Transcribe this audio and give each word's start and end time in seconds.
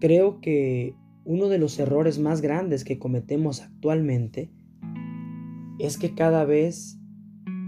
Creo 0.00 0.40
que 0.40 0.94
uno 1.26 1.48
de 1.48 1.58
los 1.58 1.78
errores 1.78 2.18
más 2.18 2.40
grandes 2.40 2.84
que 2.84 2.98
cometemos 2.98 3.60
actualmente 3.60 4.50
es 5.78 5.98
que 5.98 6.14
cada 6.14 6.46
vez 6.46 6.98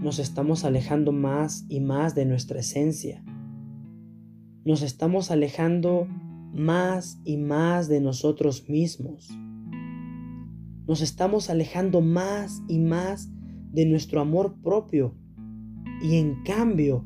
nos 0.01 0.17
estamos 0.17 0.65
alejando 0.65 1.11
más 1.11 1.63
y 1.69 1.79
más 1.79 2.15
de 2.15 2.25
nuestra 2.25 2.59
esencia. 2.59 3.23
Nos 4.65 4.81
estamos 4.81 5.29
alejando 5.29 6.07
más 6.53 7.19
y 7.23 7.37
más 7.37 7.87
de 7.87 8.01
nosotros 8.01 8.67
mismos. 8.67 9.29
Nos 10.87 11.01
estamos 11.01 11.51
alejando 11.51 12.01
más 12.01 12.63
y 12.67 12.79
más 12.79 13.29
de 13.71 13.85
nuestro 13.85 14.21
amor 14.21 14.55
propio. 14.63 15.15
Y 16.01 16.17
en 16.17 16.41
cambio, 16.43 17.05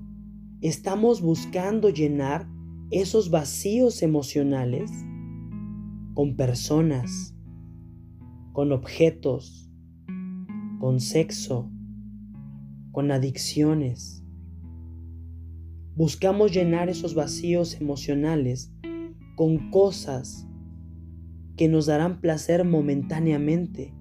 estamos 0.62 1.22
buscando 1.22 1.90
llenar 1.90 2.48
esos 2.92 3.30
vacíos 3.30 4.02
emocionales 4.02 4.90
con 6.18 6.36
personas, 6.36 7.36
con 8.52 8.72
objetos, 8.72 9.70
con 10.80 11.00
sexo, 11.00 11.70
con 12.92 13.12
adicciones. 13.12 14.26
Buscamos 15.96 16.52
llenar 16.52 16.90
esos 16.90 17.14
vacíos 17.14 17.80
emocionales 17.80 18.74
con 19.36 19.70
cosas 19.70 20.48
que 21.56 21.68
nos 21.68 21.86
darán 21.86 22.20
placer 22.20 22.66
momentáneamente, 22.66 23.94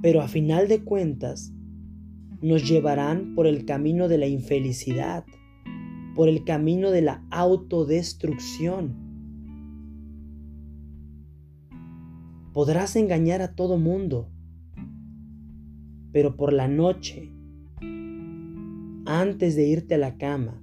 pero 0.00 0.22
a 0.22 0.28
final 0.28 0.68
de 0.68 0.84
cuentas 0.84 1.52
nos 2.40 2.66
llevarán 2.66 3.34
por 3.34 3.46
el 3.46 3.66
camino 3.66 4.08
de 4.08 4.16
la 4.16 4.26
infelicidad, 4.26 5.26
por 6.14 6.30
el 6.30 6.44
camino 6.44 6.92
de 6.92 7.02
la 7.02 7.26
autodestrucción 7.30 9.07
Podrás 12.52 12.96
engañar 12.96 13.42
a 13.42 13.54
todo 13.54 13.78
mundo, 13.78 14.30
pero 16.12 16.36
por 16.36 16.52
la 16.52 16.66
noche, 16.66 17.32
antes 19.04 19.54
de 19.54 19.68
irte 19.68 19.94
a 19.94 19.98
la 19.98 20.16
cama, 20.16 20.62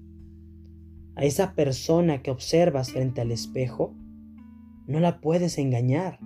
a 1.16 1.24
esa 1.24 1.54
persona 1.54 2.22
que 2.22 2.32
observas 2.32 2.92
frente 2.92 3.22
al 3.22 3.32
espejo, 3.32 3.96
no 4.88 5.00
la 5.00 5.22
puedes 5.22 5.58
engañar. 5.58 6.20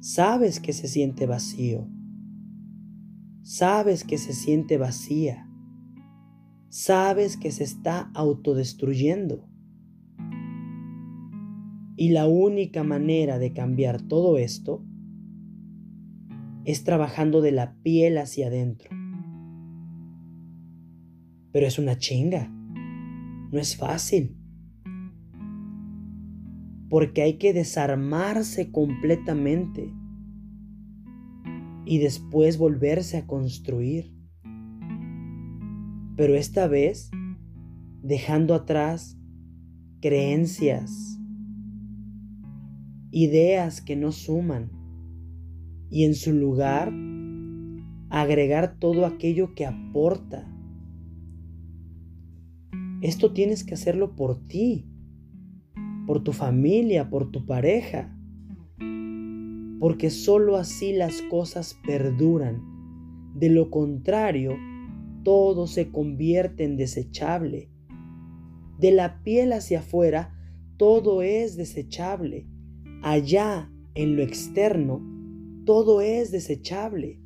Sabes 0.00 0.60
que 0.60 0.72
se 0.72 0.88
siente 0.88 1.26
vacío. 1.26 1.86
Sabes 3.42 4.04
que 4.04 4.16
se 4.16 4.32
siente 4.32 4.78
vacía. 4.78 5.46
Sabes 6.70 7.36
que 7.36 7.50
se 7.50 7.64
está 7.64 8.10
autodestruyendo. 8.14 9.49
Y 12.00 12.08
la 12.12 12.26
única 12.26 12.82
manera 12.82 13.38
de 13.38 13.52
cambiar 13.52 14.00
todo 14.00 14.38
esto 14.38 14.82
es 16.64 16.82
trabajando 16.82 17.42
de 17.42 17.52
la 17.52 17.74
piel 17.82 18.16
hacia 18.16 18.46
adentro. 18.46 18.88
Pero 21.52 21.66
es 21.66 21.78
una 21.78 21.98
chinga. 21.98 22.48
No 23.52 23.58
es 23.58 23.76
fácil. 23.76 24.34
Porque 26.88 27.20
hay 27.20 27.36
que 27.36 27.52
desarmarse 27.52 28.72
completamente 28.72 29.92
y 31.84 31.98
después 31.98 32.56
volverse 32.56 33.18
a 33.18 33.26
construir. 33.26 34.16
Pero 36.16 36.34
esta 36.34 36.66
vez 36.66 37.10
dejando 38.02 38.54
atrás 38.54 39.18
creencias, 40.00 41.19
ideas 43.12 43.80
que 43.80 43.96
no 43.96 44.12
suman 44.12 44.70
y 45.90 46.04
en 46.04 46.14
su 46.14 46.32
lugar 46.32 46.92
agregar 48.08 48.78
todo 48.78 49.06
aquello 49.06 49.54
que 49.54 49.66
aporta. 49.66 50.46
Esto 53.02 53.32
tienes 53.32 53.64
que 53.64 53.74
hacerlo 53.74 54.14
por 54.14 54.46
ti, 54.46 54.86
por 56.06 56.22
tu 56.22 56.32
familia, 56.32 57.10
por 57.10 57.30
tu 57.30 57.46
pareja, 57.46 58.16
porque 59.80 60.10
sólo 60.10 60.56
así 60.56 60.92
las 60.92 61.22
cosas 61.22 61.76
perduran. 61.84 62.62
De 63.34 63.48
lo 63.48 63.70
contrario, 63.70 64.56
todo 65.24 65.66
se 65.66 65.90
convierte 65.90 66.64
en 66.64 66.76
desechable. 66.76 67.70
De 68.78 68.92
la 68.92 69.22
piel 69.22 69.52
hacia 69.52 69.80
afuera, 69.80 70.36
todo 70.76 71.22
es 71.22 71.56
desechable 71.56 72.49
allá 73.02 73.70
en 73.94 74.16
lo 74.16 74.22
externo, 74.22 75.00
todo 75.64 76.00
es 76.00 76.30
desechable. 76.30 77.20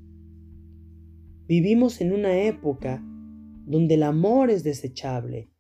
Vivimos 1.47 2.01
en 2.01 2.13
una 2.13 2.43
época 2.43 3.03
donde 3.67 3.95
el 3.95 4.03
amor 4.03 4.51
es 4.51 4.65
desechable, 4.65 5.51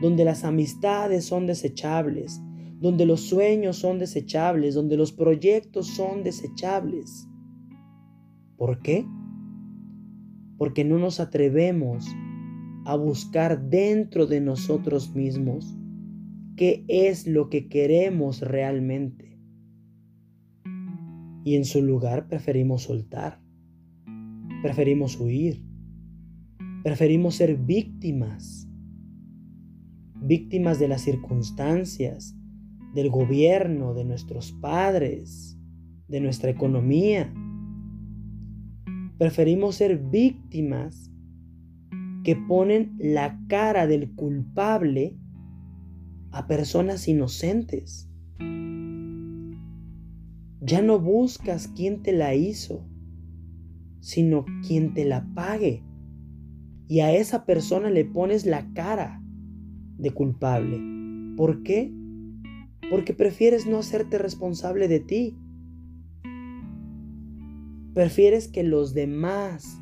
donde 0.00 0.24
las 0.24 0.44
amistades 0.44 1.24
son 1.24 1.46
desechables, 1.46 2.40
donde 2.80 3.06
los 3.06 3.20
sueños 3.20 3.76
son 3.76 3.98
desechables, 3.98 4.74
donde 4.74 4.96
los 4.96 5.12
proyectos 5.12 5.86
son 5.88 6.22
desechables. 6.22 7.28
¿Por 8.56 8.80
qué? 8.80 9.06
Porque 10.56 10.84
no 10.84 10.98
nos 10.98 11.20
atrevemos 11.20 12.06
a 12.84 12.96
buscar 12.96 13.68
dentro 13.68 14.26
de 14.26 14.40
nosotros 14.40 15.14
mismos 15.14 15.76
qué 16.56 16.84
es 16.88 17.26
lo 17.26 17.48
que 17.48 17.68
queremos 17.68 18.40
realmente 18.40 19.37
y 21.48 21.56
en 21.56 21.64
su 21.64 21.82
lugar 21.82 22.28
preferimos 22.28 22.82
soltar, 22.82 23.40
preferimos 24.60 25.18
huir, 25.18 25.64
preferimos 26.82 27.36
ser 27.36 27.56
víctimas, 27.56 28.68
víctimas 30.20 30.78
de 30.78 30.88
las 30.88 31.00
circunstancias, 31.00 32.36
del 32.94 33.08
gobierno, 33.08 33.94
de 33.94 34.04
nuestros 34.04 34.52
padres, 34.60 35.58
de 36.06 36.20
nuestra 36.20 36.50
economía. 36.50 37.32
Preferimos 39.16 39.76
ser 39.76 39.96
víctimas 39.96 41.10
que 42.24 42.36
ponen 42.36 42.94
la 42.98 43.40
cara 43.48 43.86
del 43.86 44.14
culpable 44.14 45.16
a 46.30 46.46
personas 46.46 47.08
inocentes. 47.08 48.07
Ya 50.68 50.82
no 50.82 50.98
buscas 50.98 51.68
quién 51.68 52.02
te 52.02 52.12
la 52.12 52.34
hizo, 52.34 52.84
sino 54.00 54.44
quien 54.66 54.92
te 54.92 55.06
la 55.06 55.26
pague. 55.34 55.82
Y 56.86 57.00
a 57.00 57.10
esa 57.14 57.46
persona 57.46 57.88
le 57.88 58.04
pones 58.04 58.44
la 58.44 58.70
cara 58.74 59.22
de 59.96 60.10
culpable. 60.10 60.78
¿Por 61.38 61.62
qué? 61.62 61.90
Porque 62.90 63.14
prefieres 63.14 63.66
no 63.66 63.78
hacerte 63.78 64.18
responsable 64.18 64.88
de 64.88 65.00
ti. 65.00 65.38
Prefieres 67.94 68.46
que 68.46 68.62
los 68.62 68.92
demás 68.92 69.80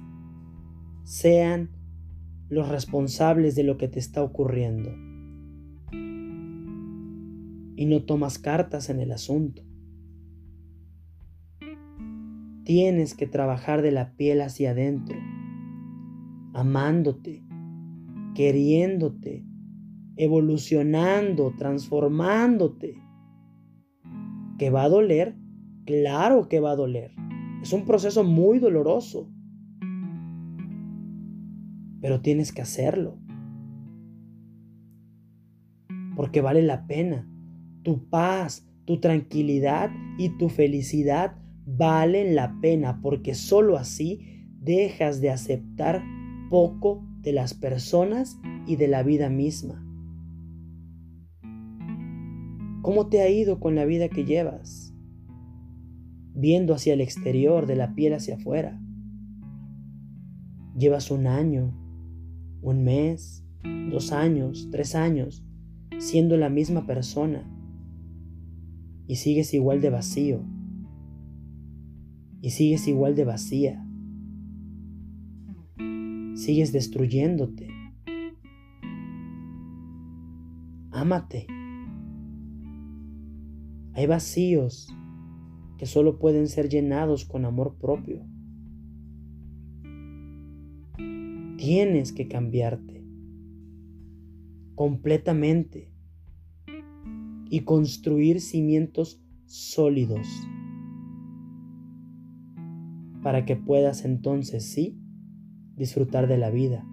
sean 1.02 1.70
los 2.48 2.68
responsables 2.68 3.56
de 3.56 3.64
lo 3.64 3.76
que 3.76 3.88
te 3.88 3.98
está 3.98 4.22
ocurriendo. 4.22 4.92
Y 7.74 7.86
no 7.86 8.04
tomas 8.04 8.38
cartas 8.38 8.88
en 8.88 9.00
el 9.00 9.10
asunto. 9.10 9.65
Tienes 12.66 13.14
que 13.14 13.28
trabajar 13.28 13.80
de 13.80 13.92
la 13.92 14.16
piel 14.16 14.40
hacia 14.40 14.72
adentro, 14.72 15.16
amándote, 16.52 17.44
queriéndote, 18.34 19.46
evolucionando, 20.16 21.54
transformándote. 21.56 23.00
¿Que 24.58 24.70
va 24.70 24.82
a 24.82 24.88
doler? 24.88 25.36
Claro 25.84 26.48
que 26.48 26.58
va 26.58 26.72
a 26.72 26.76
doler. 26.76 27.12
Es 27.62 27.72
un 27.72 27.84
proceso 27.84 28.24
muy 28.24 28.58
doloroso. 28.58 29.30
Pero 32.00 32.20
tienes 32.20 32.52
que 32.52 32.62
hacerlo. 32.62 33.20
Porque 36.16 36.40
vale 36.40 36.62
la 36.62 36.88
pena. 36.88 37.30
Tu 37.84 38.08
paz, 38.08 38.68
tu 38.86 38.98
tranquilidad 38.98 39.92
y 40.18 40.36
tu 40.36 40.48
felicidad 40.48 41.45
valen 41.66 42.36
la 42.36 42.60
pena 42.60 43.00
porque 43.02 43.34
sólo 43.34 43.76
así 43.76 44.48
dejas 44.60 45.20
de 45.20 45.30
aceptar 45.30 46.02
poco 46.48 47.04
de 47.20 47.32
las 47.32 47.54
personas 47.54 48.38
y 48.66 48.76
de 48.76 48.88
la 48.88 49.02
vida 49.02 49.28
misma. 49.28 49.82
¿Cómo 52.82 53.08
te 53.08 53.20
ha 53.20 53.28
ido 53.28 53.58
con 53.58 53.74
la 53.74 53.84
vida 53.84 54.08
que 54.08 54.24
llevas? 54.24 54.94
Viendo 56.34 56.72
hacia 56.72 56.94
el 56.94 57.00
exterior, 57.00 57.66
de 57.66 57.74
la 57.74 57.94
piel 57.94 58.14
hacia 58.14 58.36
afuera. 58.36 58.80
Llevas 60.78 61.10
un 61.10 61.26
año, 61.26 61.74
un 62.62 62.84
mes, 62.84 63.44
dos 63.90 64.12
años, 64.12 64.68
tres 64.70 64.94
años, 64.94 65.44
siendo 65.98 66.36
la 66.36 66.48
misma 66.48 66.86
persona 66.86 67.50
y 69.08 69.16
sigues 69.16 69.52
igual 69.54 69.80
de 69.80 69.90
vacío 69.90 70.44
y 72.40 72.50
sigues 72.50 72.86
igual 72.88 73.14
de 73.14 73.24
vacía. 73.24 73.86
Sigues 76.34 76.72
destruyéndote. 76.72 77.68
Ámate. 80.90 81.46
Hay 83.94 84.06
vacíos 84.06 84.94
que 85.78 85.86
solo 85.86 86.18
pueden 86.18 86.48
ser 86.48 86.68
llenados 86.68 87.24
con 87.24 87.44
amor 87.44 87.76
propio. 87.78 88.26
Tienes 91.56 92.12
que 92.12 92.28
cambiarte 92.28 93.02
completamente 94.74 95.90
y 97.48 97.60
construir 97.60 98.40
cimientos 98.40 99.22
sólidos 99.46 100.26
para 103.26 103.44
que 103.44 103.56
puedas 103.56 104.04
entonces 104.04 104.64
sí 104.64 105.02
disfrutar 105.74 106.28
de 106.28 106.38
la 106.38 106.48
vida. 106.48 106.86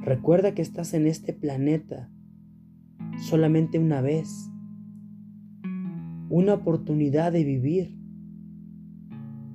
Recuerda 0.00 0.56
que 0.56 0.62
estás 0.62 0.92
en 0.92 1.06
este 1.06 1.32
planeta 1.32 2.10
solamente 3.20 3.78
una 3.78 4.00
vez, 4.00 4.50
una 6.30 6.54
oportunidad 6.54 7.30
de 7.30 7.44
vivir, 7.44 7.96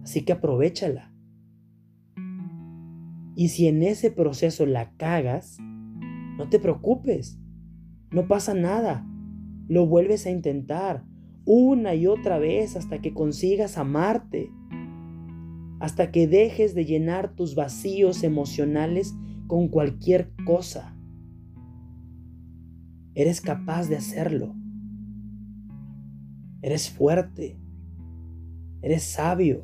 así 0.03 0.23
que 0.23 0.31
aprovechala. 0.31 1.13
Y 3.35 3.49
si 3.49 3.67
en 3.67 3.83
ese 3.83 4.11
proceso 4.11 4.65
la 4.65 4.95
cagas, 4.95 5.57
no 6.37 6.47
te 6.47 6.59
preocupes, 6.59 7.37
no 8.11 8.29
pasa 8.29 8.53
nada, 8.53 9.05
lo 9.67 9.87
vuelves 9.87 10.25
a 10.25 10.29
intentar 10.29 11.03
una 11.47 11.95
y 11.95 12.07
otra 12.07 12.37
vez 12.39 12.75
hasta 12.75 13.01
que 13.01 13.13
consigas 13.13 13.77
amarte, 13.77 14.51
hasta 15.79 16.11
que 16.11 16.27
dejes 16.27 16.75
de 16.75 16.83
llenar 16.83 17.35
tus 17.35 17.55
vacíos 17.55 18.23
emocionales 18.23 19.15
con 19.47 19.69
cualquier 19.69 20.33
cosa. 20.45 20.93
Eres 23.15 23.39
capaz 23.39 23.87
de 23.87 23.95
hacerlo. 23.95 24.55
Eres 26.61 26.89
fuerte. 26.89 27.57
Eres 28.81 29.03
sabio. 29.03 29.63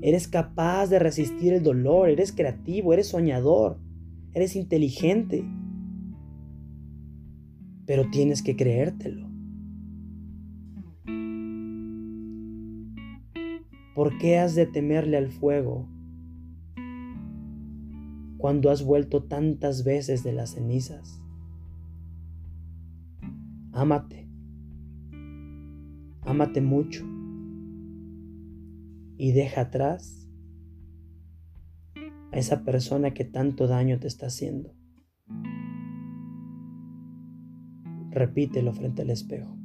Eres 0.00 0.28
capaz 0.28 0.86
de 0.86 0.98
resistir 0.98 1.52
el 1.52 1.62
dolor. 1.62 2.08
Eres 2.08 2.32
creativo. 2.32 2.94
Eres 2.94 3.08
soñador. 3.08 3.78
Eres 4.32 4.56
inteligente. 4.56 5.44
Pero 7.84 8.08
tienes 8.10 8.42
que 8.42 8.56
creértelo. 8.56 9.28
¿Por 13.98 14.16
qué 14.16 14.38
has 14.38 14.54
de 14.54 14.64
temerle 14.64 15.16
al 15.16 15.28
fuego 15.28 15.88
cuando 18.36 18.70
has 18.70 18.84
vuelto 18.84 19.24
tantas 19.24 19.82
veces 19.82 20.22
de 20.22 20.32
las 20.32 20.50
cenizas? 20.50 21.20
Ámate, 23.72 24.28
ámate 26.20 26.60
mucho 26.60 27.04
y 29.16 29.32
deja 29.32 29.62
atrás 29.62 30.30
a 32.30 32.38
esa 32.38 32.62
persona 32.62 33.12
que 33.14 33.24
tanto 33.24 33.66
daño 33.66 33.98
te 33.98 34.06
está 34.06 34.26
haciendo. 34.26 34.76
Repítelo 38.12 38.72
frente 38.72 39.02
al 39.02 39.10
espejo. 39.10 39.57